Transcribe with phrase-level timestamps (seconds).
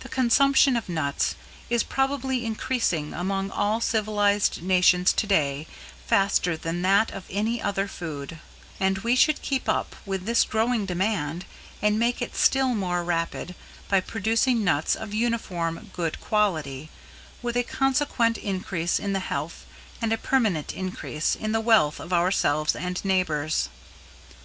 [0.00, 1.36] The consumption of nuts
[1.70, 5.68] is probably increasing among all civilized nations today
[6.04, 8.40] faster than that of any other food;
[8.80, 11.44] and we should keep up with this growing demand
[11.80, 13.54] and make it still more rapid
[13.88, 16.90] by producing nuts of uniform good quality,
[17.40, 19.64] with a consequent increase in the health
[20.00, 23.68] and a permanent increase in the wealth of ourselves and neighbors."